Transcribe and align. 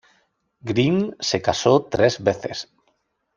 Green 0.63 1.15
se 1.19 1.43
casó 1.43 1.83
tres 1.83 2.23
veces. 2.23 2.67